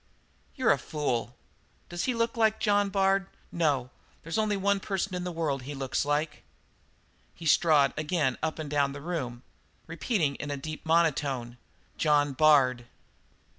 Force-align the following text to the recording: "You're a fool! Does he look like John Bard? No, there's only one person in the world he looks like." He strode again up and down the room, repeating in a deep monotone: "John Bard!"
"You're 0.55 0.71
a 0.71 0.79
fool! 0.79 1.35
Does 1.87 2.05
he 2.05 2.15
look 2.15 2.35
like 2.35 2.59
John 2.59 2.89
Bard? 2.89 3.27
No, 3.51 3.91
there's 4.23 4.39
only 4.39 4.57
one 4.57 4.79
person 4.79 5.13
in 5.13 5.23
the 5.25 5.31
world 5.31 5.61
he 5.61 5.75
looks 5.75 6.05
like." 6.05 6.41
He 7.35 7.45
strode 7.45 7.93
again 7.95 8.39
up 8.41 8.57
and 8.57 8.67
down 8.67 8.93
the 8.93 8.99
room, 9.01 9.43
repeating 9.85 10.33
in 10.37 10.49
a 10.49 10.57
deep 10.57 10.87
monotone: 10.87 11.57
"John 11.99 12.33
Bard!" 12.33 12.87